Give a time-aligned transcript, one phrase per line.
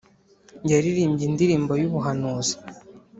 [0.71, 2.55] yaririmbye indirimbo yubuhanuzi